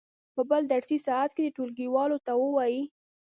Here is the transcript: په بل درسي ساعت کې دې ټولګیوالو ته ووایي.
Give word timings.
په 0.35 0.41
بل 0.49 0.61
درسي 0.73 0.97
ساعت 1.07 1.29
کې 1.33 1.41
دې 1.45 1.55
ټولګیوالو 1.55 2.17
ته 2.25 2.31
ووایي. 2.43 2.81